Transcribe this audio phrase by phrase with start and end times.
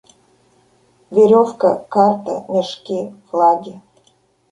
[1.15, 3.73] Веревка, карта, мешки, флаги.